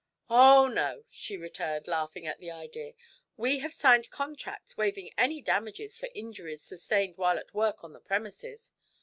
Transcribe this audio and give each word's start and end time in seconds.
"Oh, 0.31 0.65
no," 0.67 1.03
she 1.11 1.37
returned, 1.37 1.87
laughing 1.87 2.25
at 2.25 2.39
the 2.39 2.49
idea. 2.49 2.93
"We 3.37 3.59
have 3.59 3.71
signed 3.71 4.09
contracts 4.09 4.75
waiving 4.75 5.11
any 5.15 5.41
damages 5.43 5.99
for 5.99 6.09
injuries 6.15 6.63
sustained 6.63 7.17
while 7.17 7.37
at 7.37 7.53
work 7.53 7.83
on 7.83 7.93
the 7.93 7.99
premises. 7.99 8.71